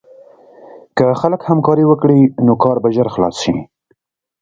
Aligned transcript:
که 0.97 1.05
خلک 1.21 1.41
همکاري 1.49 1.85
وکړي، 1.87 2.21
نو 2.45 2.53
کار 2.63 2.77
به 2.83 2.89
ژر 2.95 3.07
خلاص 3.15 3.35
شي. 3.43 3.55